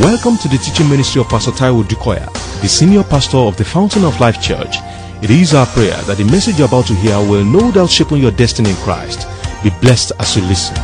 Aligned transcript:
Welcome 0.00 0.38
to 0.38 0.48
the 0.48 0.56
teaching 0.56 0.88
ministry 0.88 1.20
of 1.20 1.28
Pastor 1.28 1.50
Taiwo 1.50 1.82
Odukoya, 1.84 2.24
the 2.62 2.68
senior 2.68 3.04
pastor 3.04 3.36
of 3.36 3.58
the 3.58 3.64
Fountain 3.66 4.02
of 4.02 4.18
Life 4.18 4.40
Church. 4.40 4.76
It 5.20 5.28
is 5.28 5.52
our 5.52 5.66
prayer 5.66 5.94
that 6.08 6.16
the 6.16 6.24
message 6.24 6.58
you're 6.58 6.68
about 6.68 6.86
to 6.86 6.94
hear 6.94 7.18
will 7.18 7.44
no 7.44 7.70
doubt 7.70 7.90
shape 7.90 8.10
your 8.12 8.30
destiny 8.30 8.70
in 8.70 8.76
Christ. 8.76 9.28
Be 9.62 9.68
blessed 9.82 10.12
as 10.18 10.34
you 10.34 10.42
listen. 10.44 10.74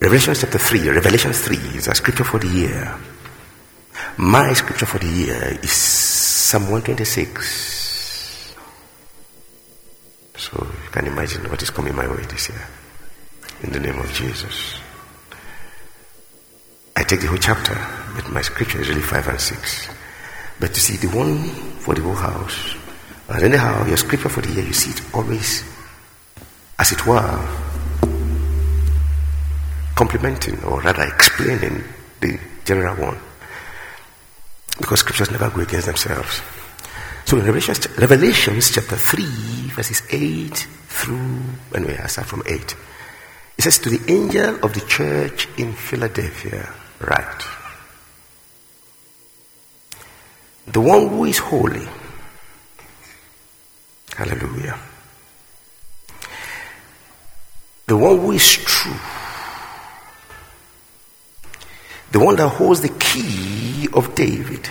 Revelation 0.00 0.34
chapter 0.36 0.58
3, 0.58 0.90
Revelation 0.90 1.32
3 1.32 1.56
is 1.76 1.88
a 1.88 1.94
scripture 1.96 2.22
for 2.22 2.38
the 2.38 2.46
year. 2.46 2.96
My 4.16 4.52
scripture 4.52 4.86
for 4.86 5.00
the 5.00 5.08
year 5.08 5.58
is 5.60 5.72
Psalm 5.72 6.70
126. 6.70 8.54
So 10.36 10.52
you 10.62 10.90
can 10.92 11.08
imagine 11.08 11.50
what 11.50 11.60
is 11.64 11.70
coming 11.70 11.96
my 11.96 12.06
way 12.06 12.22
this 12.30 12.48
year. 12.48 12.64
In 13.64 13.72
the 13.72 13.80
name 13.80 13.98
of 13.98 14.12
Jesus. 14.12 14.78
I 16.94 17.02
take 17.02 17.22
the 17.22 17.28
whole 17.28 17.38
chapter, 17.38 17.74
but 18.14 18.30
my 18.30 18.42
scripture 18.42 18.82
is 18.82 18.90
really 18.90 19.00
5 19.00 19.28
and 19.28 19.40
6. 19.40 19.88
But 20.60 20.68
you 20.68 20.76
see, 20.76 20.96
the 20.98 21.16
one 21.16 21.48
for 21.80 21.94
the 21.94 22.02
whole 22.02 22.14
house, 22.14 22.76
and 23.30 23.42
anyhow, 23.42 23.86
your 23.86 23.96
scripture 23.96 24.28
for 24.28 24.42
the 24.42 24.52
year, 24.52 24.66
you 24.66 24.74
see 24.74 24.90
it 24.90 25.14
always, 25.14 25.64
as 26.78 26.92
it 26.92 27.06
were, 27.06 27.48
complementing 29.96 30.62
or 30.64 30.82
rather 30.82 31.04
explaining 31.04 31.84
the 32.20 32.38
general 32.66 32.96
one. 32.96 33.18
Because 34.76 35.00
scriptures 35.00 35.30
never 35.30 35.48
go 35.48 35.62
against 35.62 35.86
themselves. 35.86 36.42
So 37.24 37.38
in 37.38 37.46
Revelations, 37.46 37.88
Revelations 37.96 38.70
chapter 38.74 38.96
3, 38.96 39.24
verses 39.70 40.02
8 40.10 40.50
through, 40.54 41.40
anyway, 41.74 41.98
I 42.02 42.08
start 42.08 42.26
from 42.26 42.42
8. 42.46 42.76
It 43.56 43.62
says, 43.62 43.78
To 43.80 43.90
the 43.90 44.12
angel 44.12 44.64
of 44.64 44.74
the 44.74 44.80
church 44.80 45.48
in 45.56 45.72
Philadelphia, 45.72 46.72
write. 47.00 47.42
The 50.66 50.80
one 50.80 51.08
who 51.08 51.24
is 51.24 51.38
holy. 51.38 51.86
Hallelujah. 54.16 54.78
The 57.86 57.96
one 57.96 58.18
who 58.18 58.32
is 58.32 58.56
true. 58.56 58.96
The 62.12 62.20
one 62.20 62.36
that 62.36 62.48
holds 62.48 62.80
the 62.80 62.88
key 62.88 63.88
of 63.92 64.14
David. 64.14 64.68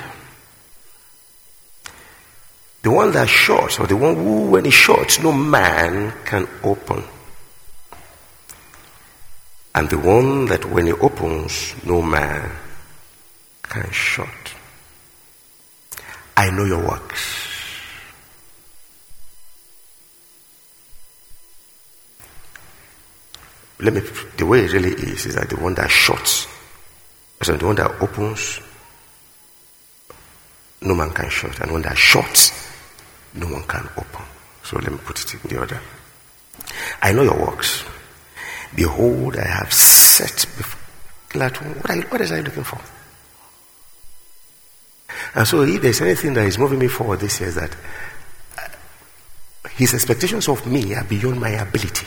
The 2.81 2.91
one 2.91 3.11
that 3.11 3.29
shuts, 3.29 3.79
or 3.79 3.87
the 3.87 3.95
one 3.95 4.15
who, 4.15 4.49
when 4.49 4.65
he 4.65 4.71
shuts, 4.71 5.19
no 5.19 5.31
man 5.31 6.13
can 6.25 6.47
open. 6.63 7.03
And 9.75 9.89
the 9.89 9.97
one 9.97 10.45
that 10.45 10.65
when 10.65 10.85
he 10.85 10.91
opens, 10.93 11.73
no 11.85 12.01
man 12.01 12.51
can 13.63 13.89
shut. 13.91 14.53
I 16.37 16.51
know 16.51 16.65
your 16.65 16.87
works. 16.87 17.39
Let 23.79 23.93
me, 23.93 24.01
the 24.37 24.45
way 24.45 24.65
it 24.65 24.73
really 24.73 24.91
is, 24.91 25.25
is 25.25 25.35
that 25.35 25.49
the 25.49 25.57
one 25.57 25.73
that 25.75 25.89
shuts, 25.89 26.47
so 27.41 27.57
the 27.57 27.65
one 27.65 27.75
that 27.75 27.91
opens, 27.99 28.61
no 30.81 30.95
man 30.95 31.09
can 31.09 31.29
shut. 31.29 31.59
And 31.59 31.71
one 31.71 31.81
that 31.81 31.97
shuts, 31.97 32.69
no 33.33 33.47
one 33.47 33.63
can 33.63 33.89
open. 33.97 34.25
So 34.63 34.77
let 34.77 34.91
me 34.91 34.97
put 34.99 35.19
it 35.21 35.33
in 35.33 35.49
the 35.49 35.59
order. 35.59 35.81
I 37.01 37.11
know 37.11 37.23
your 37.23 37.39
works. 37.39 37.83
Behold, 38.75 39.37
I 39.37 39.47
have 39.47 39.71
set 39.71 40.45
before. 40.57 40.79
What, 41.33 41.89
are 41.89 41.95
you, 41.95 42.03
what 42.03 42.21
is 42.21 42.31
I 42.31 42.41
looking 42.41 42.63
for? 42.63 42.79
And 45.35 45.47
so, 45.47 45.61
if 45.61 45.81
there's 45.81 46.01
anything 46.01 46.33
that 46.35 46.45
is 46.45 46.59
moving 46.59 46.79
me 46.79 46.87
forward 46.87 47.19
this 47.19 47.39
year, 47.39 47.49
is 47.49 47.55
that 47.55 47.75
uh, 48.57 49.69
his 49.71 49.93
expectations 49.93 50.47
of 50.47 50.65
me 50.67 50.93
are 50.93 51.03
beyond 51.03 51.39
my 51.39 51.49
ability. 51.49 52.05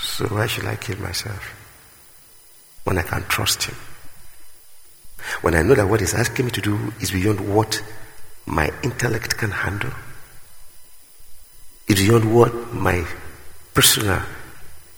So, 0.00 0.26
why 0.28 0.46
should 0.46 0.64
I 0.64 0.76
kill 0.76 0.98
myself 1.00 1.54
when 2.84 2.96
I 2.96 3.02
can 3.02 3.24
trust 3.24 3.64
him? 3.64 3.76
When 5.42 5.54
I 5.54 5.62
know 5.62 5.74
that 5.74 5.88
what 5.88 6.00
he's 6.00 6.14
asking 6.14 6.46
me 6.46 6.50
to 6.52 6.60
do 6.62 6.92
is 7.00 7.10
beyond 7.10 7.40
what 7.54 7.82
my 8.46 8.72
intellect 8.82 9.36
can 9.36 9.50
handle, 9.50 9.92
it's 11.88 12.00
beyond 12.00 12.34
what 12.34 12.72
my 12.72 13.04
personal 13.74 14.22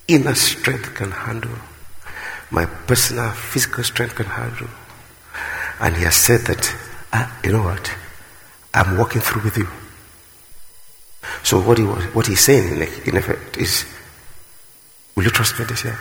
inner 0.06 0.34
strength 0.34 0.94
can 0.94 1.10
handle, 1.10 1.58
my 2.50 2.66
personal 2.66 3.30
physical 3.30 3.82
strength 3.82 4.14
can 4.14 4.26
handle. 4.26 4.68
And 5.80 5.96
he 5.96 6.04
has 6.04 6.14
said 6.14 6.40
that, 6.42 6.74
ah, 7.12 7.40
you 7.42 7.52
know 7.52 7.62
what? 7.62 7.90
I'm 8.72 8.98
walking 8.98 9.20
through 9.20 9.42
with 9.42 9.56
you. 9.56 9.68
So 11.42 11.60
what 11.60 11.78
he 11.78 11.84
was, 11.84 12.04
what 12.14 12.26
he's 12.26 12.40
saying 12.40 12.76
in, 12.76 12.82
in 12.82 13.16
effect 13.16 13.56
is, 13.56 13.84
will 15.14 15.24
you 15.24 15.30
trust 15.30 15.58
me 15.58 15.64
this 15.64 15.84
year? 15.84 15.98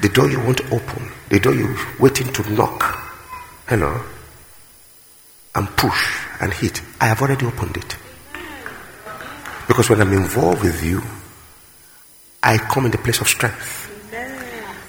The 0.00 0.08
door 0.10 0.30
you 0.30 0.40
want 0.40 0.58
to 0.58 0.74
open, 0.74 1.10
the 1.28 1.40
door 1.40 1.54
you're 1.54 1.76
waiting 1.98 2.32
to 2.34 2.52
knock, 2.52 2.82
hello, 3.66 4.02
and 5.54 5.68
push 5.76 6.24
and 6.40 6.52
hit, 6.52 6.80
I 7.00 7.06
have 7.06 7.20
already 7.20 7.46
opened 7.46 7.76
it. 7.76 7.96
Because 9.68 9.90
when 9.90 10.00
I'm 10.00 10.12
involved 10.14 10.62
with 10.62 10.82
you, 10.82 11.02
I 12.42 12.56
come 12.56 12.86
in 12.86 12.90
the 12.90 12.98
place 12.98 13.20
of 13.20 13.28
strength. 13.28 13.84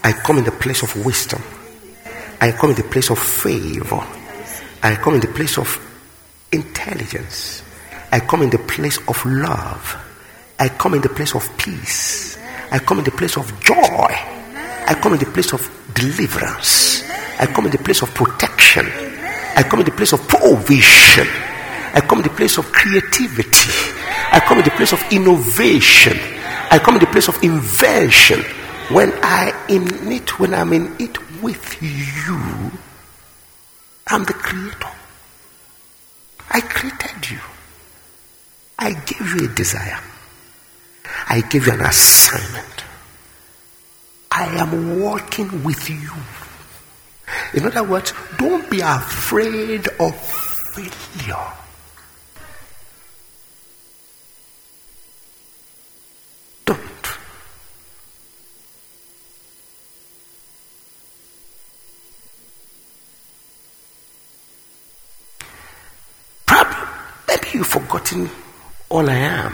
I 0.03 0.13
come 0.13 0.37
in 0.37 0.45
the 0.45 0.51
place 0.51 0.81
of 0.81 1.05
wisdom. 1.05 1.43
I 2.39 2.53
come 2.53 2.69
in 2.69 2.77
the 2.77 2.83
place 2.83 3.11
of 3.11 3.19
favor. 3.19 4.01
I 4.81 4.95
come 4.95 5.15
in 5.15 5.19
the 5.19 5.27
place 5.27 5.57
of 5.57 5.67
intelligence. 6.53 7.61
I 8.11 8.21
come 8.21 8.43
in 8.43 8.49
the 8.49 8.59
place 8.59 8.97
of 9.09 9.23
love. 9.25 9.97
I 10.57 10.69
come 10.69 10.93
in 10.93 11.01
the 11.01 11.09
place 11.09 11.35
of 11.35 11.45
peace. 11.57 12.39
I 12.71 12.79
come 12.79 12.99
in 12.99 13.03
the 13.03 13.11
place 13.11 13.35
of 13.35 13.47
joy. 13.59 13.75
I 13.75 14.97
come 15.01 15.13
in 15.13 15.19
the 15.19 15.25
place 15.25 15.51
of 15.51 15.69
deliverance. 15.93 17.03
I 17.37 17.45
come 17.47 17.65
in 17.65 17.71
the 17.71 17.77
place 17.79 18.01
of 18.01 18.13
protection. 18.13 18.85
I 19.55 19.63
come 19.63 19.79
in 19.79 19.85
the 19.85 19.91
place 19.91 20.13
of 20.13 20.25
provision. 20.27 21.27
I 21.93 22.01
come 22.07 22.19
in 22.19 22.23
the 22.23 22.29
place 22.29 22.57
of 22.57 22.71
creativity. 22.71 23.98
I 24.31 24.39
come 24.39 24.59
in 24.59 24.65
the 24.65 24.71
place 24.71 24.93
of 24.93 25.03
innovation. 25.11 26.17
I 26.71 26.79
come 26.79 26.95
in 26.95 27.01
the 27.01 27.07
place 27.07 27.27
of 27.27 27.41
invention. 27.43 28.41
When 28.93 29.11
I 29.23 29.53
in 29.69 30.11
it, 30.11 30.39
when 30.39 30.53
I'm 30.53 30.73
in 30.73 30.95
it 30.99 31.17
with 31.41 31.81
you, 31.81 32.71
I'm 34.07 34.23
the 34.23 34.33
creator. 34.33 34.91
I 36.49 36.61
created 36.61 37.29
you. 37.29 37.39
I 38.77 38.93
gave 38.93 39.35
you 39.35 39.49
a 39.49 39.55
desire. 39.55 39.99
I 41.27 41.41
gave 41.41 41.67
you 41.67 41.73
an 41.73 41.81
assignment. 41.81 42.83
I 44.31 44.45
am 44.45 45.01
working 45.01 45.63
with 45.63 45.89
you. 45.89 46.11
In 47.53 47.65
other 47.65 47.83
words, 47.83 48.13
don't 48.37 48.69
be 48.69 48.79
afraid 48.81 49.87
of 49.99 50.15
failure. 50.75 51.47
Don't. 56.65 56.79
Probably, 66.45 66.77
maybe 67.27 67.47
you've 67.53 67.75
all 68.89 69.09
I 69.09 69.15
am. 69.15 69.53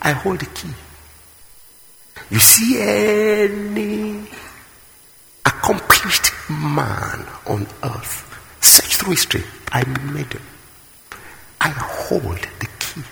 I 0.00 0.12
hold 0.12 0.40
the 0.40 0.46
key. 0.46 0.68
You 2.30 2.38
see 2.38 2.80
any 2.80 4.26
accomplished 5.44 6.32
man 6.48 7.26
on 7.46 7.66
earth, 7.82 8.18
search 8.60 8.96
through 8.96 9.10
history, 9.12 9.44
I 9.70 9.84
made 10.12 10.32
him. 10.32 10.42
I 11.60 11.68
hold 11.68 12.38
the 12.58 12.66
key. 12.78 13.02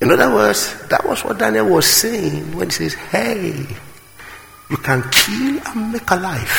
In 0.00 0.12
other 0.12 0.32
words, 0.32 0.88
that 0.88 1.04
was 1.04 1.24
what 1.24 1.38
Daniel 1.38 1.66
was 1.68 1.86
saying 1.86 2.56
when 2.56 2.68
he 2.68 2.72
says, 2.72 2.94
Hey, 2.94 3.66
you 4.70 4.76
can 4.76 5.02
kill 5.10 5.60
and 5.66 5.92
make 5.92 6.10
alive. 6.10 6.50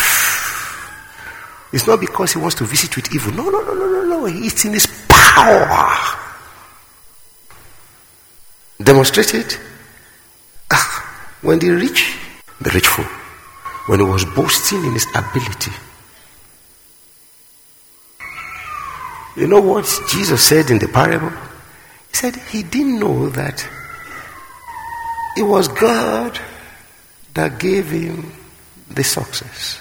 It's 1.71 1.85
not 1.85 1.99
because 1.99 2.33
he 2.33 2.39
wants 2.39 2.55
to 2.55 2.63
visit 2.63 2.95
with 2.95 3.13
evil. 3.13 3.31
No, 3.33 3.49
no, 3.49 3.61
no, 3.61 3.73
no, 3.73 3.85
no, 3.85 4.03
no. 4.03 4.25
It's 4.25 4.65
in 4.65 4.73
his 4.73 4.87
power. 5.07 6.17
Demonstrated 8.81 9.57
ah, 10.71 11.35
when 11.41 11.59
the 11.59 11.69
rich, 11.69 12.17
the 12.61 12.71
rich 12.71 12.87
fool, 12.87 13.05
when 13.87 13.99
he 13.99 14.05
was 14.05 14.25
boasting 14.25 14.83
in 14.85 14.93
his 14.93 15.05
ability, 15.13 15.71
You 19.39 19.47
know 19.47 19.61
what 19.61 19.85
Jesus 20.09 20.43
said 20.43 20.69
in 20.69 20.79
the 20.79 20.89
parable? 20.89 21.29
He 21.29 22.13
said 22.13 22.35
he 22.35 22.61
didn't 22.61 22.99
know 22.99 23.29
that 23.29 23.65
it 25.37 25.43
was 25.43 25.69
God 25.69 26.37
that 27.33 27.59
gave 27.59 27.91
him 27.91 28.31
the 28.89 29.03
success. 29.03 29.79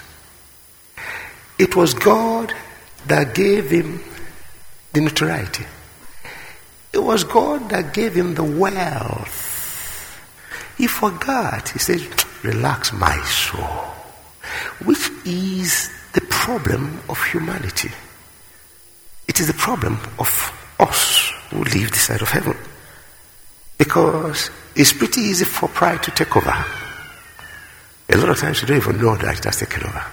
It 1.58 1.74
was 1.74 1.94
God 1.94 2.52
that 3.06 3.34
gave 3.34 3.70
him 3.70 4.00
the 4.92 5.00
notoriety. 5.00 5.64
It 6.92 6.98
was 6.98 7.24
God 7.24 7.70
that 7.70 7.92
gave 7.92 8.14
him 8.14 8.34
the 8.34 8.44
wealth. 8.44 9.48
He 10.76 10.86
forgot. 10.86 11.68
He 11.70 11.78
said, 11.78 12.00
Relax, 12.42 12.92
my 12.92 13.16
soul. 13.24 13.64
Which 14.84 15.10
is 15.24 15.90
the 16.12 16.20
problem 16.22 17.00
of 17.08 17.22
humanity. 17.24 17.90
It 19.26 19.40
is 19.40 19.48
the 19.48 19.54
problem 19.54 19.98
of 20.18 20.52
us 20.78 21.32
who 21.50 21.58
live 21.64 21.90
this 21.90 22.02
side 22.02 22.22
of 22.22 22.30
heaven. 22.30 22.56
Because 23.76 24.50
it's 24.74 24.92
pretty 24.92 25.20
easy 25.22 25.44
for 25.44 25.68
pride 25.68 26.02
to 26.04 26.10
take 26.12 26.36
over. 26.36 26.64
A 28.10 28.16
lot 28.16 28.30
of 28.30 28.38
times 28.38 28.62
you 28.62 28.68
don't 28.68 28.78
even 28.78 29.00
know 29.00 29.16
that 29.16 29.38
it 29.38 29.44
has 29.44 29.58
taken 29.58 29.82
over. 29.84 30.04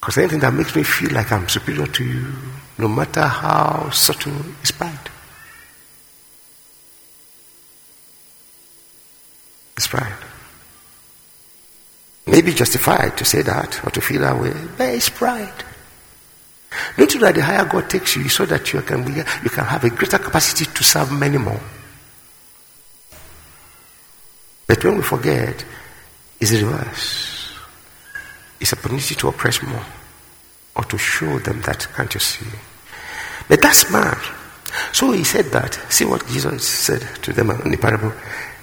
Because 0.00 0.18
anything 0.18 0.40
that 0.40 0.54
makes 0.54 0.74
me 0.74 0.82
feel 0.82 1.12
like 1.12 1.30
I'm 1.30 1.48
superior 1.48 1.86
to 1.86 2.04
you, 2.04 2.32
no 2.78 2.88
matter 2.88 3.22
how 3.22 3.90
subtle, 3.90 4.32
is 4.62 4.70
pride. 4.70 5.10
It's 9.76 9.86
pride. 9.86 10.12
Maybe 12.26 12.52
justified 12.52 13.16
to 13.18 13.24
say 13.24 13.42
that 13.42 13.84
or 13.84 13.90
to 13.90 14.00
feel 14.00 14.20
that 14.20 14.40
way, 14.40 14.54
but 14.78 14.94
it's 14.94 15.08
pride. 15.08 15.64
Don't 16.96 17.12
you 17.12 17.20
know 17.20 17.26
that 17.26 17.34
the 17.34 17.42
higher 17.42 17.64
God 17.64 17.90
takes 17.90 18.16
you 18.16 18.28
so 18.28 18.46
that 18.46 18.72
you 18.72 18.80
can, 18.82 19.04
be, 19.04 19.12
you 19.12 19.50
can 19.50 19.64
have 19.64 19.82
a 19.84 19.90
greater 19.90 20.18
capacity 20.18 20.64
to 20.66 20.84
serve 20.84 21.10
many 21.12 21.38
more? 21.38 21.60
But 24.66 24.84
when 24.84 24.96
we 24.96 25.02
forget, 25.02 25.64
it's 26.40 26.50
the 26.50 26.64
reverse. 26.64 27.54
It's 28.60 28.72
opportunity 28.72 29.14
to 29.14 29.28
oppress 29.28 29.62
more 29.62 29.84
or 30.76 30.84
to 30.84 30.98
show 30.98 31.38
them 31.38 31.60
that, 31.62 31.86
can't 31.94 32.12
you 32.12 32.20
see? 32.20 32.46
But 33.48 33.60
that's 33.60 33.90
man. 33.90 34.16
So 34.92 35.12
he 35.12 35.24
said 35.24 35.46
that. 35.46 35.74
See 35.90 36.04
what 36.04 36.26
Jesus 36.28 36.66
said 36.66 37.02
to 37.22 37.32
them 37.32 37.50
in 37.50 37.70
the 37.70 37.76
parable? 37.76 38.12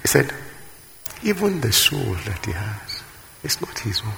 He 0.01 0.07
said, 0.07 0.33
even 1.24 1.59
the 1.62 1.71
soul 1.71 2.15
that 2.25 2.45
he 2.45 2.51
has 2.51 3.03
is 3.44 3.59
not 3.62 3.77
his 3.80 4.01
own. 4.01 4.13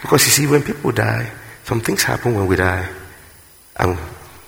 Because 0.00 0.24
you 0.24 0.30
see, 0.30 0.46
when 0.46 0.62
people 0.62 0.92
die, 0.92 1.30
some 1.64 1.80
things 1.80 2.02
happen 2.02 2.34
when 2.34 2.46
we 2.46 2.56
die. 2.56 2.88
And 3.76 3.96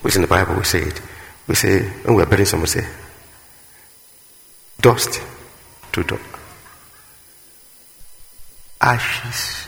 which 0.03 0.17
in 0.17 0.23
the 0.23 0.29
Bible 0.29 0.57
we 0.57 0.65
say 0.65 0.83
it. 0.83 1.01
We 1.47 1.55
say, 1.55 1.83
when 2.05 2.15
we're 2.15 2.27
burying 2.27 2.47
someone, 2.47 2.69
say, 2.69 2.87
dust 4.81 5.21
to 5.93 6.03
dust. 6.03 6.40
Ashes. 8.81 9.67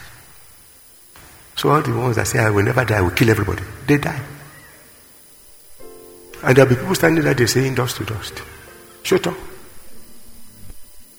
So 1.57 1.69
all 1.71 1.83
the 1.83 1.95
ones 1.95 2.17
that 2.17 2.27
say, 2.27 2.39
I 2.39 2.51
will 2.51 2.65
never 2.65 2.85
die, 2.85 2.99
I 2.99 3.03
will 3.03 3.11
kill 3.11 3.31
everybody, 3.31 3.63
they 3.87 3.99
die. 3.99 4.21
And 6.43 6.57
there'll 6.57 6.69
be 6.69 6.77
people 6.77 6.95
standing 6.95 7.23
there, 7.23 7.35
they're 7.35 7.47
saying 7.47 7.75
dust 7.75 7.99
to 7.99 8.05
dust. 8.05 8.43
Shut 9.03 9.27
up. 9.27 9.37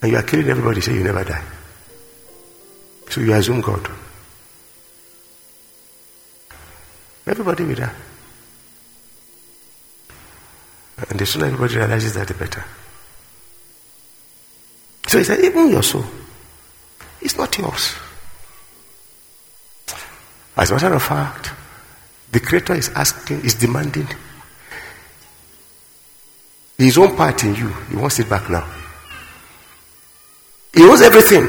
And 0.02 0.12
you 0.12 0.18
are 0.18 0.24
killing 0.24 0.50
everybody, 0.50 0.82
say 0.82 0.96
you 0.96 1.04
never 1.04 1.24
die. 1.24 1.44
So 3.10 3.22
you 3.22 3.34
assume 3.34 3.62
God. 3.62 3.88
Everybody 7.26 7.64
will 7.64 7.76
die. 7.76 7.96
And 11.10 11.20
the 11.20 11.26
sooner 11.26 11.46
everybody 11.46 11.76
realizes 11.76 12.14
that, 12.16 12.28
the 12.28 12.34
better. 12.34 12.64
So 15.08 15.20
he 15.20 15.24
said, 15.24 15.40
even 15.40 15.70
your 15.70 15.84
soul, 15.84 16.06
it's 17.34 17.40
not 17.40 17.58
yours. 17.58 17.96
As 20.56 20.70
a 20.70 20.74
matter 20.76 20.94
of 20.94 21.02
fact, 21.02 21.52
the 22.32 22.40
Creator 22.40 22.76
is 22.76 22.90
asking, 22.90 23.44
is 23.44 23.56
demanding 23.56 24.08
his 26.78 26.98
own 26.98 27.16
part 27.16 27.44
in 27.44 27.56
you. 27.56 27.70
He 27.90 27.96
wants 27.96 28.20
it 28.20 28.30
back 28.30 28.50
now. 28.50 28.68
He 30.76 30.82
wants 30.86 31.02
everything, 31.02 31.48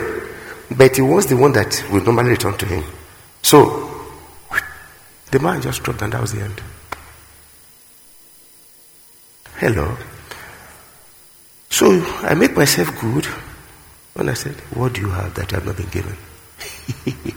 but 0.76 0.96
he 0.96 1.02
wants 1.02 1.26
the 1.26 1.36
one 1.36 1.52
that 1.52 1.84
will 1.90 2.02
normally 2.02 2.30
return 2.30 2.56
to 2.56 2.66
him. 2.66 2.84
So, 3.42 3.90
the 5.30 5.38
man 5.38 5.60
just 5.60 5.82
dropped, 5.82 6.00
and 6.02 6.12
that 6.12 6.20
was 6.20 6.32
the 6.32 6.42
end. 6.42 6.62
Hello. 9.56 9.96
So 11.70 11.90
I 12.22 12.34
make 12.34 12.56
myself 12.56 12.88
good 13.00 13.26
when 14.14 14.28
I 14.28 14.34
said, 14.34 14.55
What 14.75 14.94
do 14.94 15.00
you 15.00 15.11
have 15.11 15.34
that 15.34 15.52
I 15.52 15.56
have 15.56 15.66
not 15.66 15.76
been 15.76 15.88
given? 15.90 16.16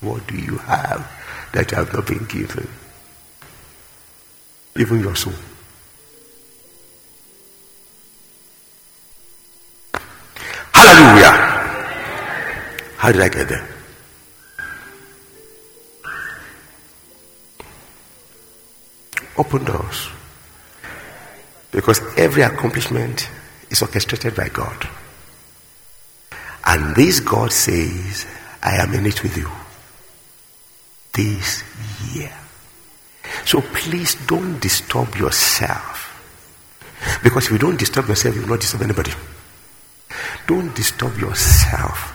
what 0.00 0.26
do 0.26 0.36
you 0.36 0.56
have 0.58 1.10
that 1.52 1.72
I 1.72 1.76
have 1.76 1.92
not 1.92 2.06
been 2.06 2.24
given? 2.24 2.68
Even 4.76 5.00
your 5.00 5.14
soul. 5.14 5.34
Hallelujah. 10.72 11.32
How 12.96 13.12
did 13.12 13.20
I 13.20 13.28
get 13.28 13.48
there? 13.48 13.68
Open 19.36 19.64
doors. 19.64 20.08
Because 21.72 22.00
every 22.16 22.42
accomplishment 22.42 23.28
is 23.70 23.82
orchestrated 23.82 24.36
by 24.36 24.48
God. 24.48 24.88
And 26.74 26.92
this 26.96 27.20
God 27.20 27.52
says, 27.52 28.26
I 28.60 28.82
am 28.82 28.92
in 28.94 29.06
it 29.06 29.22
with 29.22 29.36
you 29.36 29.48
this 31.12 31.62
year. 32.12 32.32
So 33.44 33.60
please 33.60 34.16
don't 34.26 34.58
disturb 34.58 35.14
yourself. 35.14 36.10
Because 37.22 37.46
if 37.46 37.52
you 37.52 37.58
don't 37.58 37.78
disturb 37.78 38.08
yourself, 38.08 38.34
you 38.34 38.40
will 38.40 38.48
not 38.48 38.60
disturb 38.60 38.82
anybody. 38.82 39.12
Don't 40.48 40.74
disturb 40.74 41.16
yourself 41.16 42.10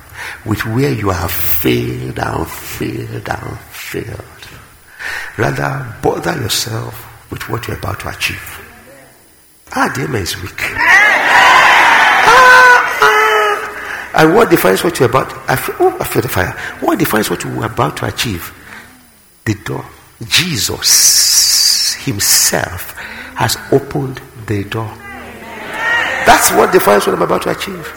with 0.45 0.65
where 0.65 0.91
you 0.91 1.09
have 1.09 1.31
failed 1.31 2.19
and 2.19 2.45
failed 2.45 3.30
and 3.30 3.59
failed. 3.59 4.47
Rather, 5.37 5.95
bother 6.04 6.35
yourself 6.35 7.31
with 7.31 7.47
what 7.47 7.66
you're 7.66 7.78
about 7.78 8.01
to 8.01 8.09
achieve. 8.09 8.59
Ah, 9.71 9.89
the 9.95 10.04
amen 10.04 10.23
is 10.23 10.35
weak. 10.42 10.59
Ah, 10.59 12.25
ah. 12.25 13.30
And 14.19 14.35
what 14.35 14.49
defines 14.49 14.83
what 14.83 14.99
you're 14.99 15.07
about? 15.07 15.31
I 15.49 15.56
feel, 15.56 15.76
oh, 15.80 15.97
I 15.97 16.04
feel 16.04 16.21
the 16.21 16.28
fire. 16.28 16.52
What 16.81 16.99
defines 16.99 17.30
what 17.30 17.42
you're 17.42 17.66
about 17.66 17.95
to 17.97 18.06
achieve? 18.06 18.52
The 19.45 19.56
door. 19.64 19.85
Jesus 20.21 21.94
Himself 22.04 22.97
has 23.35 23.56
opened 23.71 24.19
the 24.45 24.66
door. 24.66 24.92
That's 26.26 26.52
what 26.52 26.73
defines 26.73 27.07
what 27.07 27.16
I'm 27.16 27.21
about 27.21 27.44
to 27.44 27.52
achieve. 27.52 27.88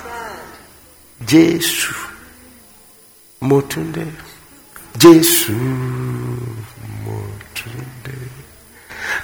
Jesus. 1.26 1.92
Motunde. 3.40 4.06
Jesus. 4.96 5.48
Motunde. 7.02 8.14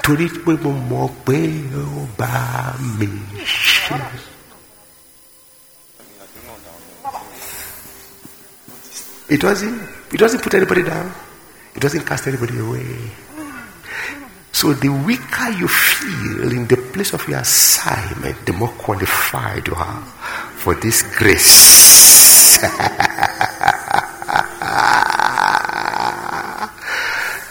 Torí 0.03 0.27
pé 0.45 0.53
mo 0.65 0.73
mọ̀ 0.91 1.09
pé 1.25 1.39
ó 1.79 2.09
bá 2.19 2.75
mi 2.99 3.07
ṣe. 3.47 4.38
It 9.29 9.41
doesn't, 9.41 9.81
it 10.13 10.19
doesn't 10.19 10.43
put 10.43 10.55
anybody 10.55 10.83
down. 10.83 11.13
It 11.75 11.81
doesn't 11.81 12.05
cast 12.07 12.27
anybody 12.27 12.59
away. 12.59 13.11
So 14.53 14.73
the 14.73 14.89
weaker 14.89 15.51
you 15.51 15.69
feel 15.69 16.51
in 16.51 16.67
the 16.67 16.77
place 16.77 17.13
of 17.13 17.29
your 17.29 17.41
assignment, 17.41 18.45
the 18.47 18.53
more 18.55 18.71
qualified 18.71 19.69
you 19.69 19.75
are 19.75 20.03
for 20.57 20.75
this 20.75 21.03
grace. 21.17 22.57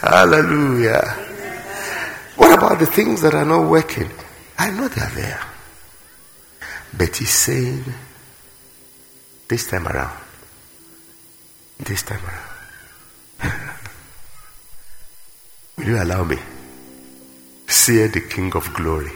Hallelujah. 0.02 1.04
What 2.36 2.58
about 2.58 2.78
the 2.80 2.86
things 2.86 3.22
that 3.22 3.34
are 3.34 3.44
not 3.44 3.70
working? 3.70 4.10
I 4.58 4.70
know 4.70 4.88
they're 4.88 5.10
there. 5.14 5.40
But 6.96 7.16
he's 7.16 7.30
saying, 7.30 7.84
this 9.46 9.70
time 9.70 9.86
around, 9.86 10.18
this 11.80 12.02
time 12.02 12.20
around, 12.24 13.52
will 15.76 15.86
you 15.86 16.02
allow 16.02 16.24
me? 16.24 16.36
See 17.66 18.06
the 18.06 18.20
King 18.20 18.52
of 18.54 18.72
Glory. 18.74 19.12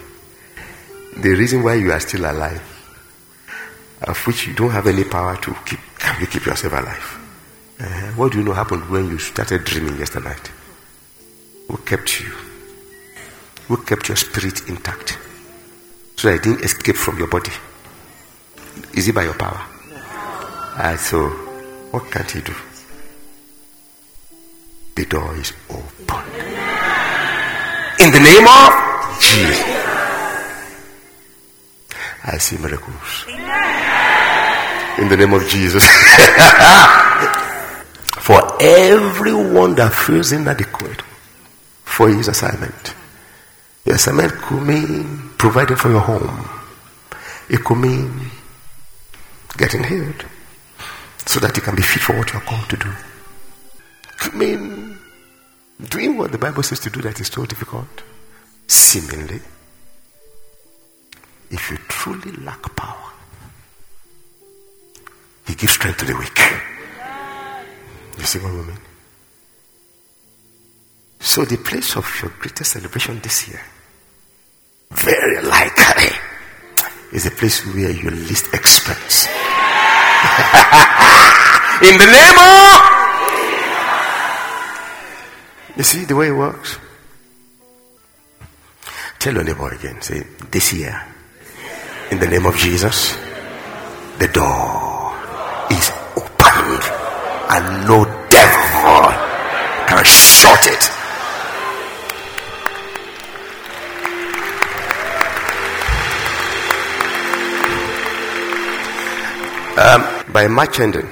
The 1.17 1.31
reason 1.31 1.63
why 1.63 1.75
you 1.75 1.93
are 1.93 2.01
still 2.01 2.31
alive, 2.31 2.63
of 4.03 4.27
which 4.27 4.47
you 4.47 4.55
don't 4.55 4.71
have 4.71 4.87
any 4.87 5.05
power 5.05 5.37
to 5.37 5.55
keep, 5.67 5.81
can 5.99 6.21
you 6.21 6.27
keep 6.27 6.47
yourself 6.47 6.73
alive? 6.73 7.19
Uh, 7.81 8.13
what 8.13 8.33
do 8.33 8.39
you 8.39 8.45
know 8.45 8.53
happened 8.53 8.89
when 8.89 9.09
you 9.09 9.19
started 9.19 9.65
dreaming 9.65 9.99
yesterday 9.99 10.29
night? 10.29 10.51
Who 11.69 11.77
kept 11.79 12.21
you? 12.21 12.33
Who 13.69 13.77
kept 13.79 14.09
your 14.09 14.17
spirit 14.17 14.69
intact? 14.69 15.19
So 16.17 16.29
that 16.29 16.37
it 16.37 16.43
didn't 16.43 16.65
escape 16.65 16.97
from 16.97 17.19
your 17.19 17.29
body. 17.29 17.51
Is 18.95 19.09
it 19.09 19.15
by 19.15 19.25
your 19.25 19.35
power? 19.35 19.61
Uh, 20.77 20.97
so, 20.97 21.29
what 21.93 22.11
can't 22.11 22.31
he 22.31 22.41
do? 22.41 22.55
The 24.97 25.05
door 25.05 25.37
is 25.37 25.53
open. 25.69 26.25
In 28.01 28.11
the 28.11 28.19
name 28.19 28.49
of 28.49 28.73
Jesus. 29.21 29.61
I 32.25 32.39
see 32.39 32.57
miracles. 32.57 33.27
In 34.99 35.09
the 35.09 35.17
name 35.19 35.35
of 35.35 35.47
Jesus. 35.49 35.85
for 38.23 38.41
everyone 38.63 39.75
that 39.75 39.93
feels 39.93 40.33
inadequate 40.33 41.03
for 41.85 42.09
his 42.09 42.29
assignment. 42.29 42.95
The 43.85 43.93
assignment 43.93 44.33
could 44.33 44.63
mean 44.63 45.33
providing 45.37 45.77
for 45.77 45.91
your 45.91 46.01
home. 46.01 46.49
It 47.51 47.63
could 47.63 47.77
mean 47.77 48.31
getting 49.59 49.85
healed 49.85 50.25
so 51.27 51.41
that 51.41 51.57
you 51.57 51.63
can 51.63 51.75
be 51.75 51.83
fit 51.83 52.03
for 52.03 52.17
what 52.17 52.33
you 52.33 52.39
are 52.39 52.43
called 52.43 52.69
to 52.71 52.77
do. 52.77 52.93
Could 54.19 54.35
mean 54.35 54.99
doing 55.89 56.17
what 56.17 56.33
the 56.33 56.39
Bible 56.39 56.63
says 56.63 56.81
to 56.81 56.91
do 56.91 57.01
that 57.03 57.21
is 57.21 57.29
so 57.29 57.45
difficult. 57.47 58.03
Seemingly, 58.67 59.41
if 61.51 61.71
you 61.71 61.77
truly 61.89 62.33
lack 62.45 62.63
power, 62.77 63.11
He 65.47 65.55
gives 65.55 65.75
strength 65.75 65.99
to 65.99 66.05
the 66.07 66.17
weak. 66.17 66.39
You 68.19 68.25
see 68.25 68.39
what 68.39 68.53
I 68.53 68.67
mean? 68.67 68.79
So 71.21 71.45
the 71.45 71.57
place 71.57 71.97
of 71.97 72.07
your 72.21 72.33
greatest 72.39 72.73
celebration 72.73 73.21
this 73.21 73.49
year, 73.49 73.61
very 74.91 75.43
likely, 75.43 76.17
is 77.13 77.25
the 77.25 77.31
place 77.31 77.65
where 77.67 77.91
you 77.91 78.11
least 78.11 78.53
expect. 78.55 79.42
In 81.89 81.99
the 81.99 82.07
name 82.07 82.39
of 82.39 83.03
You 85.77 85.83
see 85.85 86.05
the 86.05 86.15
way 86.17 86.29
it 86.29 86.33
works? 86.33 86.79
Tell 89.19 89.35
your 89.35 89.45
neighbor 89.45 89.69
again. 89.69 90.01
Say, 90.01 90.23
this 90.51 90.73
year, 90.73 91.01
in 92.11 92.19
the 92.19 92.27
name 92.27 92.47
of 92.47 92.57
Jesus, 92.57 93.17
the 94.19 94.29
door 94.29 95.15
is 95.71 95.91
opened 96.17 96.85
and 97.51 97.89
no 97.89 98.05
devil 98.31 98.62
by 110.33 110.49
March 110.49 110.81
ending, 110.81 111.07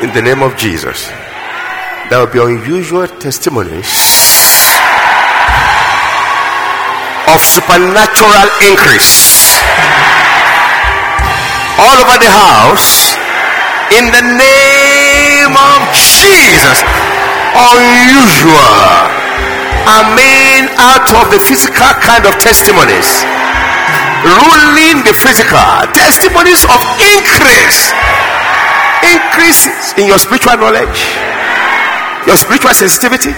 in 0.00 0.08
the 0.16 0.22
name 0.22 0.42
of 0.42 0.56
Jesus, 0.56 1.08
there 2.08 2.18
will 2.18 2.32
be 2.32 2.40
unusual 2.40 3.06
testimonies 3.20 3.92
of 7.28 7.38
supernatural 7.40 8.48
increase 8.64 9.60
all 11.76 11.96
over 12.00 12.16
the 12.16 12.32
house 12.32 13.12
in 14.00 14.08
the 14.08 14.24
name 14.24 15.52
of 15.52 15.78
Jesus. 15.92 16.80
Unusual. 17.52 18.72
I 19.84 20.00
mean, 20.16 20.72
out 20.80 21.04
of 21.12 21.28
the 21.28 21.40
physical 21.44 21.92
kind 22.00 22.24
of 22.24 22.32
testimonies 22.40 23.28
ruling 24.24 25.02
the 25.02 25.14
physical. 25.14 25.58
Testimonies 25.94 26.62
of 26.70 26.80
increase. 27.02 27.90
Increases 29.02 29.98
in 29.98 30.06
your 30.06 30.18
spiritual 30.18 30.54
knowledge, 30.62 31.10
your 32.22 32.38
spiritual 32.38 32.70
sensitivity, 32.70 33.34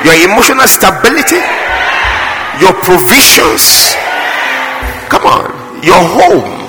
your 0.00 0.16
emotional 0.24 0.64
stability, 0.64 1.36
your 2.64 2.72
provisions. 2.80 3.92
Come 5.12 5.28
on, 5.28 5.52
your 5.84 6.00
home, 6.00 6.64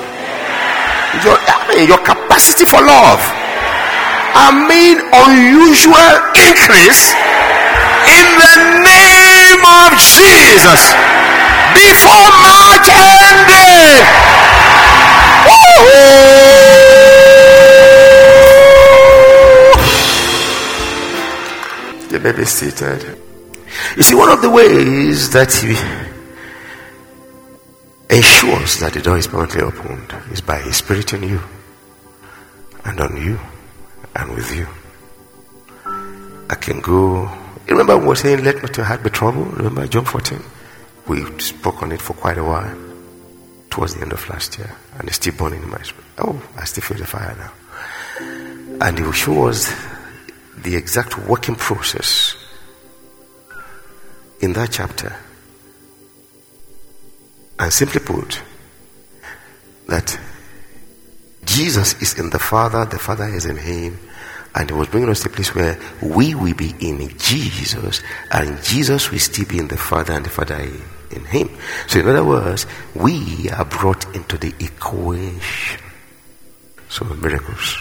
your, 1.23 1.39
I 1.39 1.55
mean, 1.71 1.87
your 1.87 2.03
capacity 2.03 2.67
for 2.67 2.83
love. 2.83 3.23
I 4.35 4.51
mean, 4.67 4.99
unusual 5.15 6.13
increase 6.35 7.15
in 8.11 8.27
the 8.35 8.55
name 8.83 9.63
of 9.63 9.95
Jesus 9.95 10.83
before 11.75 12.29
March 12.39 12.87
ended. 12.87 14.03
The 22.11 22.19
baby 22.19 22.45
seated. 22.45 23.17
You 23.97 24.03
see, 24.03 24.15
one 24.15 24.31
of 24.31 24.41
the 24.41 24.49
ways 24.49 25.29
that 25.31 25.51
he 25.51 25.75
ensures 28.15 28.79
that 28.79 28.93
the 28.93 29.01
door 29.01 29.17
is 29.17 29.27
permanently 29.27 29.61
opened 29.61 30.15
is 30.31 30.39
by 30.41 30.59
his 30.61 30.77
spirit 30.77 31.13
in 31.13 31.23
you 31.23 31.41
and 32.85 32.99
on 33.01 33.17
you 33.17 33.39
and 34.15 34.31
with 34.33 34.55
you. 34.55 34.67
I 36.49 36.55
can 36.55 36.79
go. 36.79 37.29
Remember, 37.67 37.97
we 37.97 38.07
were 38.07 38.15
saying, 38.15 38.43
let 38.43 38.61
not 38.61 38.77
your 38.77 38.85
heart 38.85 39.03
be 39.03 39.09
troubled. 39.09 39.57
Remember 39.57 39.87
John 39.87 40.05
14? 40.05 40.41
We 41.07 41.39
spoke 41.39 41.83
on 41.83 41.91
it 41.91 42.01
for 42.01 42.13
quite 42.13 42.37
a 42.37 42.43
while 42.43 42.75
towards 43.69 43.95
the 43.95 44.01
end 44.01 44.13
of 44.13 44.27
last 44.29 44.57
year, 44.57 44.75
and 44.97 45.07
it's 45.07 45.17
still 45.17 45.35
burning 45.35 45.61
in 45.61 45.69
my 45.69 45.81
spirit. 45.81 46.05
Oh, 46.17 46.41
I 46.57 46.65
still 46.65 46.83
feel 46.83 46.97
the 46.97 47.05
fire 47.05 47.35
now. 47.37 47.51
And 48.81 48.97
he 48.97 49.03
will 49.03 49.11
show 49.11 49.47
us 49.47 49.73
the 50.57 50.75
exact 50.75 51.17
working 51.27 51.55
process 51.55 52.35
in 54.39 54.53
that 54.53 54.71
chapter. 54.71 55.15
And 57.59 57.71
simply 57.71 58.01
put, 58.01 58.41
that 59.87 60.19
Jesus 61.45 62.01
is 62.01 62.19
in 62.19 62.29
the 62.29 62.39
Father, 62.39 62.85
the 62.85 62.99
Father 62.99 63.25
is 63.25 63.45
in 63.45 63.57
Him, 63.57 63.99
and 64.55 64.69
He 64.69 64.75
was 64.75 64.87
bringing 64.87 65.09
us 65.09 65.21
to 65.21 65.29
a 65.29 65.31
place 65.31 65.53
where 65.53 65.79
we 66.01 66.35
will 66.35 66.55
be 66.55 66.73
in 66.79 67.07
Jesus, 67.17 68.01
and 68.31 68.61
Jesus 68.63 69.11
will 69.11 69.19
still 69.19 69.45
be 69.45 69.59
in 69.59 69.67
the 69.67 69.77
Father, 69.77 70.13
and 70.13 70.25
the 70.25 70.29
Father 70.29 70.55
in 70.55 70.81
Him. 71.09 71.49
So, 71.87 71.99
in 71.99 72.07
other 72.07 72.23
words, 72.23 72.65
we 72.93 73.49
are 73.49 73.65
brought 73.65 74.15
into 74.15 74.37
the 74.37 74.53
equation. 74.59 75.81
So, 76.89 77.05
miracles. 77.05 77.77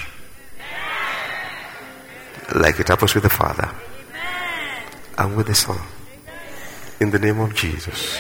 Like 2.54 2.78
it 2.80 2.88
happens 2.88 3.14
with 3.14 3.22
the 3.22 3.30
Father 3.30 3.70
and 5.18 5.36
with 5.36 5.46
the 5.46 5.54
Son. 5.54 5.78
In 7.00 7.10
the 7.10 7.18
name 7.18 7.40
of 7.40 7.54
Jesus. 7.54 8.18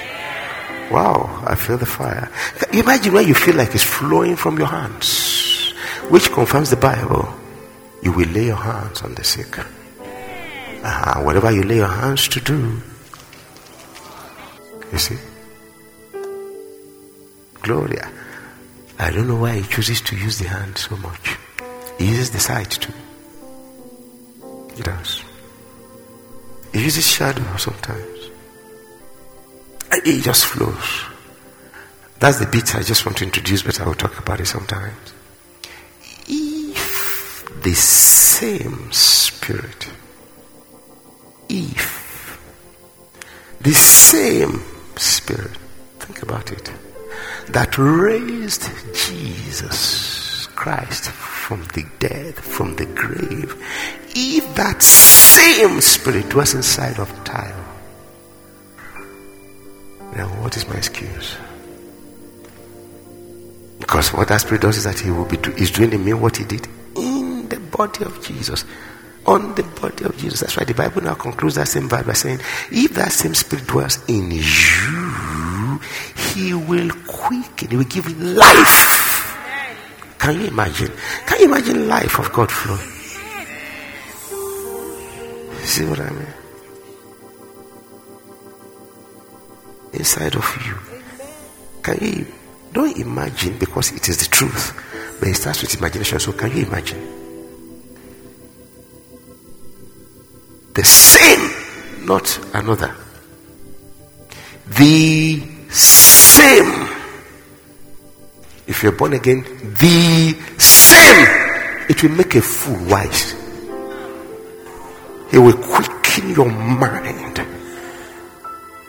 Wow, 0.90 1.42
I 1.46 1.54
feel 1.54 1.78
the 1.78 1.86
fire. 1.86 2.30
Imagine 2.72 3.12
when 3.14 3.28
you 3.28 3.34
feel 3.34 3.56
like 3.56 3.74
it's 3.74 3.84
flowing 3.84 4.36
from 4.36 4.58
your 4.58 4.66
hands, 4.66 5.72
which 6.10 6.30
confirms 6.30 6.70
the 6.70 6.76
Bible. 6.76 7.32
You 8.02 8.12
will 8.12 8.28
lay 8.28 8.46
your 8.46 8.56
hands 8.56 9.02
on 9.02 9.14
the 9.14 9.24
sick. 9.24 9.58
Uh, 10.82 11.22
whatever 11.22 11.50
you 11.50 11.62
lay 11.62 11.76
your 11.76 11.88
hands 11.88 12.28
to 12.28 12.40
do, 12.40 12.80
you 14.94 15.00
see? 15.00 15.18
Gloria. 17.62 18.10
I 18.98 19.10
don't 19.10 19.26
know 19.26 19.36
why 19.36 19.56
he 19.56 19.62
chooses 19.62 20.00
to 20.02 20.16
use 20.16 20.38
the 20.38 20.48
hand 20.48 20.78
so 20.78 20.96
much. 20.98 21.36
He 21.98 22.06
uses 22.06 22.30
the 22.30 22.38
sight 22.38 22.70
too. 22.70 22.92
He 24.76 24.82
does. 24.82 25.24
He 26.72 26.82
uses 26.82 27.06
shadow 27.06 27.56
sometimes. 27.56 28.30
It 29.92 30.22
just 30.22 30.46
flows. 30.46 31.04
That's 32.20 32.38
the 32.38 32.46
bit 32.46 32.74
I 32.76 32.82
just 32.82 33.04
want 33.04 33.18
to 33.18 33.24
introduce, 33.24 33.62
but 33.62 33.80
I 33.80 33.86
will 33.86 33.94
talk 33.94 34.18
about 34.18 34.40
it 34.40 34.46
sometimes. 34.46 35.12
If 36.28 37.62
the 37.62 37.74
same 37.74 38.92
spirit, 38.92 39.88
if 41.48 42.38
the 43.60 43.72
same 43.72 44.62
spirit, 44.96 45.56
think 45.98 46.22
about 46.22 46.52
it, 46.52 46.72
that 47.48 47.76
raised 47.78 48.68
Jesus 48.94 50.46
Christ 50.54 51.10
from 51.10 51.64
the 51.74 51.84
dead, 51.98 52.34
from 52.34 52.76
the 52.76 52.86
grave, 52.86 53.54
if 54.14 54.54
that 54.54 54.82
same 54.82 55.80
spirit 55.80 56.34
was 56.34 56.54
inside 56.54 56.98
of 56.98 57.10
Taiwo, 57.24 57.64
now, 60.14 60.28
what 60.40 60.56
is 60.56 60.68
my 60.68 60.76
excuse? 60.76 61.36
Because 63.80 64.12
what 64.12 64.28
that 64.28 64.40
spirit 64.42 64.62
does 64.62 64.76
is 64.76 64.84
that 64.84 64.98
he 64.98 65.10
will 65.10 65.24
be 65.24 65.36
do, 65.36 65.50
is 65.52 65.72
doing 65.72 65.92
in 65.92 66.04
me 66.04 66.14
what 66.14 66.36
he 66.36 66.44
did 66.44 66.68
in 66.96 67.48
the 67.48 67.58
body 67.58 68.04
of 68.04 68.24
Jesus. 68.24 68.64
On 69.26 69.54
the 69.54 69.62
body 69.80 70.04
of 70.04 70.16
Jesus. 70.18 70.40
That's 70.40 70.56
why 70.56 70.64
the 70.64 70.74
Bible 70.74 71.02
now 71.02 71.14
concludes 71.14 71.54
that 71.56 71.68
same 71.68 71.88
verse 71.88 72.06
by 72.06 72.12
saying, 72.12 72.40
if 72.70 72.92
that 72.94 73.12
same 73.12 73.34
spirit 73.34 73.66
dwells 73.66 73.98
in 74.08 74.30
you, 74.30 75.80
he 76.34 76.54
will 76.54 76.90
quicken, 77.06 77.70
he 77.70 77.76
will 77.76 77.84
give 77.84 78.06
life. 78.20 79.36
Can 80.18 80.40
you 80.40 80.46
imagine? 80.46 80.92
Can 81.26 81.40
you 81.40 81.46
imagine 81.46 81.88
life 81.88 82.18
of 82.18 82.32
God 82.32 82.50
flowing? 82.50 82.90
See 85.64 85.84
what 85.84 86.00
I 86.00 86.10
mean? 86.10 86.26
Inside 89.94 90.34
of 90.34 90.66
you. 90.66 90.74
Can 91.82 91.98
you 92.00 92.26
don't 92.72 92.96
imagine 92.98 93.56
because 93.58 93.92
it 93.92 94.08
is 94.08 94.18
the 94.18 94.24
truth, 94.26 94.72
but 95.20 95.28
it 95.28 95.34
starts 95.34 95.62
with 95.62 95.78
imagination. 95.78 96.18
So 96.18 96.32
can 96.32 96.50
you 96.56 96.66
imagine? 96.66 97.13
The 100.74 100.82
same, 100.84 102.06
not 102.06 102.26
another. 102.52 102.96
The 104.76 105.40
same. 105.70 106.88
If 108.66 108.82
you're 108.82 108.92
born 108.92 109.12
again, 109.12 109.44
the 109.78 110.34
same. 110.58 111.26
It 111.88 112.02
will 112.02 112.10
make 112.10 112.34
a 112.34 112.40
fool 112.40 112.90
wise. 112.90 113.34
It 115.32 115.38
will 115.38 115.56
quicken 115.56 116.30
your 116.30 116.50
mind. 116.50 117.38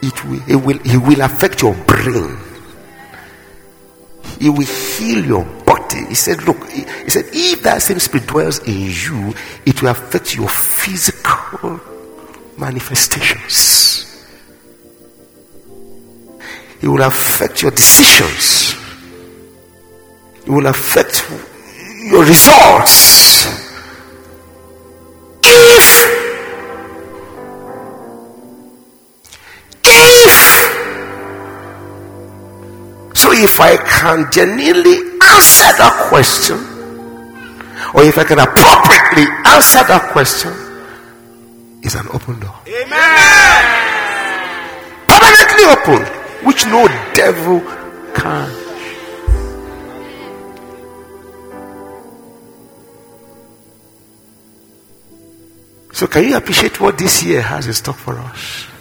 It 0.02 0.26
will, 0.26 0.42
it 0.48 0.56
will, 0.56 0.80
it 0.84 0.98
will 0.98 1.22
affect 1.22 1.62
your 1.62 1.76
brain. 1.86 2.38
It 4.42 4.50
will 4.50 4.66
heal 4.66 5.26
your 5.26 5.46
body. 5.96 6.08
He 6.10 6.16
said, 6.16 6.44
Look, 6.44 6.70
he 6.70 7.10
said, 7.10 7.26
if 7.32 7.64
that 7.64 7.82
same 7.82 8.00
spirit 8.00 8.28
dwells 8.28 8.60
in 8.60 8.80
you, 8.80 9.34
it 9.66 9.82
will 9.82 9.90
affect 9.90 10.36
your 10.36 10.50
physical 10.50 11.80
manifestations. 12.58 14.02
It 16.82 16.88
will 16.88 17.02
affect 17.02 17.62
your 17.62 17.72
decisions. 17.72 18.76
It 20.46 20.50
will 20.50 20.68
affect 20.68 21.26
your 22.10 22.24
results. 22.24 23.55
If 33.44 33.60
I 33.60 33.78
can 33.78 34.32
genuinely 34.32 34.98
answer 35.20 35.70
that 35.82 36.08
question, 36.10 36.58
or 37.94 38.04
if 38.04 38.18
I 38.18 38.24
can 38.24 38.40
appropriately 38.40 39.28
answer 39.46 39.84
that 39.88 40.10
question, 40.12 40.52
is 41.84 41.96
an 41.96 42.08
open 42.14 42.40
door. 42.40 42.56
Amen. 42.68 43.62
Permanently 45.08 45.66
open, 45.70 46.02
which 46.48 46.66
no 46.66 46.88
devil 47.14 47.60
can. 48.16 48.66
So, 55.94 56.08
can 56.08 56.26
you 56.26 56.36
appreciate 56.36 56.82
what 56.82 56.98
this 56.98 57.24
year 57.24 57.42
has 57.42 57.68
in 57.68 57.74
stock 57.74 57.96
for 57.96 58.18
us? 58.20 58.75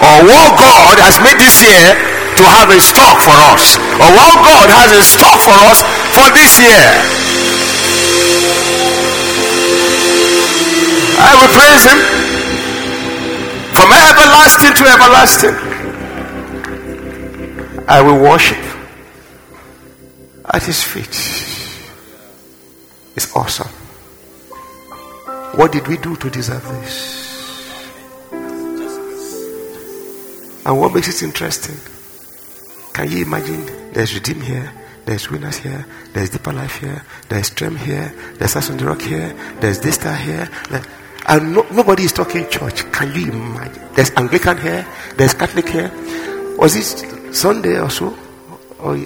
Or 0.00 0.16
what 0.24 0.56
God 0.56 0.96
has 0.96 1.20
made 1.20 1.36
this 1.36 1.60
year 1.60 1.92
to 2.40 2.44
have 2.48 2.70
a 2.72 2.80
stock 2.80 3.20
for 3.20 3.36
us, 3.52 3.76
or 4.00 4.08
what 4.16 4.36
God 4.40 4.68
has 4.72 4.88
in 4.96 5.04
stock 5.04 5.38
for 5.44 5.52
us 5.68 5.84
for 6.16 6.32
this 6.32 6.56
year. 6.56 6.88
I 11.20 11.36
will 11.36 11.52
praise 11.52 11.84
Him 11.84 12.00
from 13.76 13.92
everlasting 13.92 14.72
to 14.72 14.84
everlasting. 14.88 15.54
I 17.86 18.00
will 18.00 18.22
worship 18.22 18.62
at 20.54 20.62
His 20.62 20.82
feet. 20.82 21.14
It's 23.16 23.36
awesome. 23.36 23.68
What 25.58 25.72
did 25.72 25.86
we 25.88 25.98
do 25.98 26.16
to 26.16 26.30
deserve 26.30 26.64
this? 26.80 27.19
And 30.66 30.78
what 30.78 30.94
makes 30.94 31.08
it 31.08 31.22
interesting? 31.22 31.76
Can 32.92 33.10
you 33.10 33.24
imagine? 33.24 33.92
There's 33.92 34.14
Redeem 34.14 34.40
here, 34.40 34.72
there's 35.06 35.30
Winners 35.30 35.56
here, 35.56 35.86
there's 36.12 36.30
Deeper 36.30 36.52
Life 36.52 36.76
here, 36.80 37.04
there's 37.28 37.46
Stream 37.46 37.76
here, 37.76 38.14
there's 38.34 38.54
House 38.54 38.70
on 38.70 38.76
the 38.76 38.84
Rock 38.84 39.00
here, 39.00 39.32
there's 39.60 39.78
Daystar 39.78 40.14
here. 40.14 40.48
And 41.26 41.54
no, 41.54 41.66
nobody 41.70 42.04
is 42.04 42.12
talking 42.12 42.48
church. 42.50 42.90
Can 42.92 43.14
you 43.14 43.32
imagine? 43.32 43.82
There's 43.94 44.10
Anglican 44.12 44.58
here, 44.58 44.86
there's 45.16 45.34
Catholic 45.34 45.68
here. 45.68 45.90
Was 46.58 46.76
it 46.76 47.34
Sunday 47.34 47.80
or 47.80 47.90
so? 47.90 48.16
Or 48.78 48.96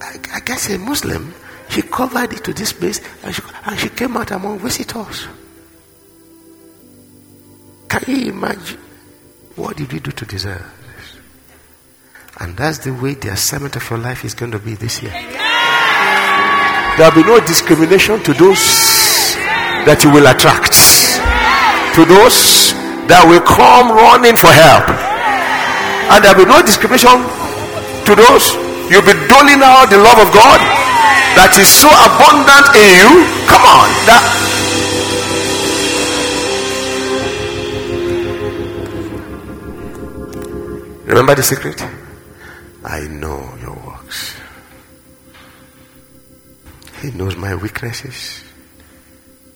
I, 0.00 0.16
I 0.32 0.40
guess 0.40 0.70
a 0.70 0.78
Muslim. 0.78 1.34
She 1.68 1.82
covered 1.82 2.32
it 2.32 2.44
to 2.44 2.54
this 2.54 2.72
place 2.72 3.00
and 3.22 3.34
she, 3.34 3.42
and 3.64 3.78
she 3.78 3.88
came 3.90 4.16
out 4.16 4.30
among 4.30 4.58
visitors. 4.58 5.26
Can 7.88 8.02
you 8.06 8.32
imagine? 8.32 8.78
What 9.58 9.76
did 9.76 9.92
we 9.92 9.98
do 9.98 10.12
to 10.12 10.24
deserve 10.24 10.62
this? 10.62 11.18
And 12.38 12.56
that's 12.56 12.78
the 12.78 12.94
way 12.94 13.14
the 13.14 13.32
assignment 13.32 13.74
of 13.74 13.90
your 13.90 13.98
life 13.98 14.24
is 14.24 14.34
going 14.34 14.52
to 14.52 14.60
be 14.60 14.74
this 14.74 15.02
year. 15.02 15.10
There 15.10 17.10
will 17.10 17.22
be 17.22 17.26
no 17.26 17.40
discrimination 17.42 18.22
to 18.22 18.32
those 18.38 19.34
that 19.82 19.98
you 20.06 20.14
will 20.14 20.30
attract, 20.30 20.78
to 21.98 22.06
those 22.06 22.70
that 23.10 23.26
will 23.26 23.42
come 23.42 23.90
running 23.90 24.38
for 24.38 24.54
help. 24.54 24.86
And 26.14 26.22
there 26.22 26.38
will 26.38 26.46
be 26.46 26.54
no 26.54 26.62
discrimination 26.62 27.18
to 28.06 28.14
those 28.14 28.54
you'll 28.94 29.02
be 29.02 29.18
doling 29.26 29.58
out 29.58 29.90
the 29.90 29.98
love 29.98 30.22
of 30.22 30.30
God 30.30 30.62
that 31.34 31.50
is 31.58 31.66
so 31.66 31.90
abundant 31.90 32.70
in 32.78 32.94
you. 32.94 33.26
Come 33.50 33.66
on, 33.66 33.90
that 34.06 34.22
Remember 41.08 41.34
the 41.34 41.42
secret? 41.42 41.82
I 42.84 43.00
know 43.08 43.56
your 43.62 43.74
works. 43.76 44.36
He 47.00 47.10
knows 47.12 47.34
my 47.34 47.54
weaknesses, 47.54 48.44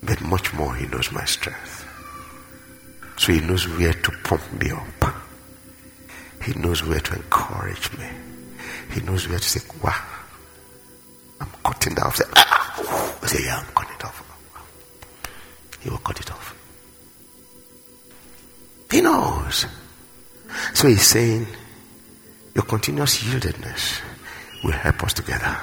but 0.02 0.18
much 0.22 0.54
more, 0.54 0.74
He 0.74 0.86
knows 0.86 1.12
my 1.12 1.26
strength. 1.26 1.86
So 3.18 3.34
He 3.34 3.40
knows 3.40 3.68
where 3.68 3.92
to 3.92 4.10
pump 4.24 4.50
me 4.54 4.70
up. 4.70 5.14
He 6.42 6.54
knows 6.54 6.82
where 6.86 7.00
to 7.00 7.16
encourage 7.16 7.98
me. 7.98 8.08
He 8.94 9.02
knows 9.02 9.28
where 9.28 9.38
to 9.38 9.44
say, 9.44 9.60
wow, 9.84 10.02
I'm 11.38 11.50
cutting 11.62 11.94
that 11.96 12.06
off. 12.06 12.16
Say, 12.16 12.24
ah, 12.34 13.18
I 13.22 13.26
say, 13.26 13.44
yeah, 13.44 13.58
I'm 13.58 13.74
cutting 13.74 13.94
it 13.94 14.04
off. 14.06 14.24
He 15.82 15.90
will 15.90 15.98
cut 15.98 16.18
it 16.18 16.32
off. 16.32 16.56
He 18.90 19.02
knows. 19.02 19.66
So 20.74 20.88
he's 20.88 21.06
saying, 21.06 21.46
your 22.54 22.64
continuous 22.64 23.22
yieldedness 23.22 24.00
will 24.62 24.72
help 24.72 25.02
us 25.04 25.12
together. 25.12 25.56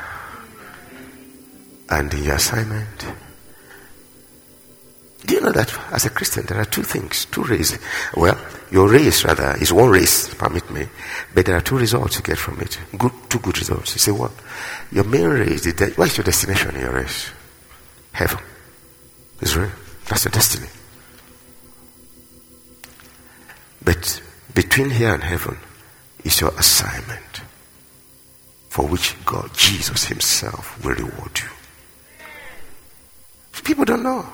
And 1.90 2.14
in 2.14 2.24
your 2.24 2.36
assignment, 2.36 3.06
do 5.26 5.36
you 5.36 5.42
know 5.42 5.52
that 5.52 5.78
as 5.92 6.06
a 6.06 6.10
Christian 6.10 6.46
there 6.46 6.60
are 6.60 6.66
two 6.66 6.84
things, 6.84 7.26
two 7.26 7.44
rays? 7.44 7.78
Well, 8.16 8.38
your 8.72 8.90
race 8.90 9.26
rather 9.26 9.56
is 9.60 9.74
one 9.74 9.90
race, 9.90 10.34
permit 10.34 10.70
me, 10.72 10.88
but 11.34 11.46
there 11.46 11.58
are 11.58 11.62
two 11.62 11.78
results 11.78 12.18
you 12.18 12.22
get 12.22 12.38
from 12.38 12.60
it. 12.62 12.80
Good, 12.98 13.12
two 13.30 13.40
good 13.40 13.58
results. 13.58 13.94
You 13.96 14.00
say 14.00 14.12
what? 14.12 14.32
Your 14.92 15.04
main 15.04 15.28
race, 15.28 15.62
de- 15.62 15.92
what 15.92 16.08
is 16.08 16.18
your 16.18 16.24
destination 16.24 16.76
in 16.76 16.82
your 16.82 16.94
race? 16.94 17.32
Heaven. 18.12 18.40
Israel. 19.42 19.72
That's 20.08 20.26
your 20.26 20.32
destiny. 20.32 20.68
But 23.84 24.22
between 24.54 24.90
here 24.90 25.14
and 25.14 25.24
heaven 25.24 25.58
is 26.24 26.42
your 26.42 26.52
assignment 26.58 27.42
for 28.70 28.88
which 28.88 29.16
God, 29.26 29.54
Jesus 29.54 30.06
Himself, 30.06 30.84
will 30.84 30.94
reward 30.94 31.40
you. 31.40 31.50
People 33.64 33.86
don't 33.86 34.04
know. 34.04 34.26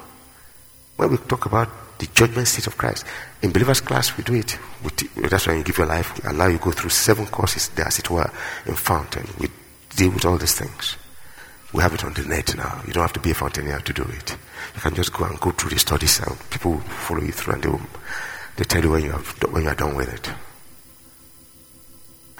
When 0.98 1.12
we 1.12 1.18
talk 1.18 1.46
about 1.46 1.70
the 2.00 2.08
judgment 2.08 2.48
seat 2.48 2.68
of 2.68 2.78
Christ, 2.78 3.06
in 3.42 3.52
believers' 3.52 3.82
class, 3.82 4.16
we 4.16 4.24
do 4.24 4.36
it. 4.36 4.58
That's 5.16 5.48
why 5.48 5.56
you 5.56 5.64
give 5.64 5.78
your 5.78 5.88
life, 5.88 6.24
we 6.24 6.30
allow 6.30 6.48
you 6.48 6.58
go 6.58 6.72
through 6.72 6.90
seven 6.90 7.26
courses 7.26 7.70
there, 7.70 7.88
as 7.88 8.00
it 8.00 8.10
were, 8.10 8.32
in 8.66 8.76
fountain. 8.76 9.28
We 9.40 9.48
deal 9.96 10.12
with 10.12 10.26
all 10.26 10.38
these 10.38 10.56
things. 10.56 10.96
We 11.74 11.82
have 11.82 11.94
it 11.94 12.06
on 12.06 12.14
the 12.14 12.24
net 12.24 12.56
now. 12.56 12.82
You 12.88 12.94
don't 12.94 13.04
have 13.04 13.14
to 13.14 13.20
be 13.20 13.32
a 13.32 13.36
fountainer 13.36 13.80
to 13.80 13.94
do 13.94 14.04
it. 14.04 14.38
You 14.76 14.82
can 14.82 14.96
just 14.96 15.12
go 15.12 15.26
and 15.26 15.40
go 15.40 15.52
through 15.52 15.72
the 15.72 15.80
studies, 15.80 16.20
and 16.20 16.38
people 16.50 16.72
will 16.72 16.80
follow 16.80 17.22
you 17.22 17.32
through, 17.32 17.56
and 17.56 17.64
they 17.64 17.70
will 17.70 17.82
they 18.58 18.64
tell 18.64 18.84
you 18.84 18.92
when 18.92 19.04
you, 19.04 19.12
have, 19.12 19.44
when 19.52 19.64
you 19.64 19.70
are 19.70 19.76
done 19.76 19.96
with 19.96 20.14
it. 20.14 20.30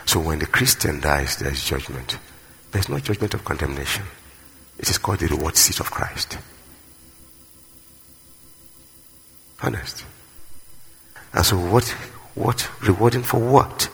So 0.06 0.20
when 0.20 0.40
the 0.40 0.46
Christian 0.46 1.02
dies, 1.02 1.38
there 1.38 1.52
is 1.52 1.64
judgment. 1.64 2.18
There's 2.72 2.90
no 2.90 3.00
judgment 3.00 3.34
of 3.34 3.44
condemnation. 3.44 4.06
It 4.78 4.90
is 4.90 4.98
called 4.98 5.20
the 5.20 5.28
reward 5.28 5.56
seat 5.56 5.80
of 5.80 5.92
Christ. 5.92 6.38
Honest. 9.62 10.06
And 11.34 11.46
so 11.46 11.58
what 11.58 11.88
what 12.36 12.70
rewarding 12.82 13.24
for 13.24 13.40
what? 13.40 13.90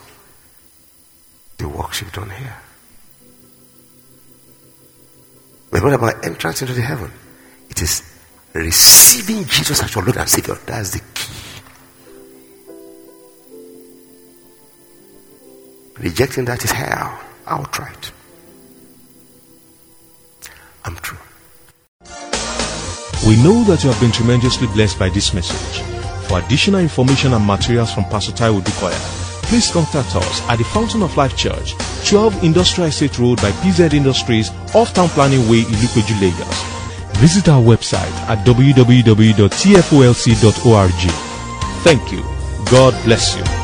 The 1.58 1.68
works 1.68 2.00
you've 2.00 2.12
done 2.12 2.30
here. 2.30 2.56
But 5.70 5.82
what 5.82 5.92
about 5.94 6.24
entrance 6.24 6.60
into 6.60 6.74
the 6.74 6.82
heaven? 6.82 7.10
It 7.70 7.80
is 7.80 8.02
receiving 8.52 9.44
Jesus 9.44 9.82
as 9.82 9.94
your 9.94 10.04
Lord 10.04 10.18
and 10.18 10.28
Savior. 10.28 10.56
That's 10.66 10.90
the 10.90 11.00
Rejecting 16.02 16.44
that 16.46 16.64
is 16.64 16.72
hell 16.72 17.20
outright. 17.46 18.10
I'm 20.84 20.96
true. 20.96 21.18
We 23.26 23.36
know 23.42 23.62
that 23.64 23.84
you 23.84 23.90
have 23.90 24.00
been 24.00 24.10
tremendously 24.10 24.66
blessed 24.66 24.98
by 24.98 25.10
this 25.10 25.32
message. 25.32 25.80
For 26.26 26.40
additional 26.40 26.80
information 26.80 27.34
and 27.34 27.46
materials 27.46 27.94
from 27.94 28.04
Pastor 28.04 28.32
Taiwo 28.32 28.60
Odukoya, 28.60 28.98
please 29.44 29.70
contact 29.70 30.16
us 30.16 30.42
at 30.48 30.56
the 30.56 30.64
Fountain 30.64 31.02
of 31.02 31.16
Life 31.16 31.36
Church, 31.36 31.74
12 32.08 32.42
Industrial 32.42 32.88
Estate 32.88 33.16
Road 33.20 33.36
by 33.40 33.52
PZ 33.62 33.94
Industries, 33.94 34.50
off 34.74 34.92
Town 34.94 35.08
Planning 35.10 35.48
Way, 35.48 35.62
Ilupeju, 35.62 36.20
Lagos. 36.20 36.62
Visit 37.20 37.48
our 37.48 37.62
website 37.62 38.10
at 38.28 38.44
www.tfolc.org. 38.44 39.52
Thank 41.84 42.12
you. 42.12 42.22
God 42.70 43.04
bless 43.04 43.36
you. 43.36 43.61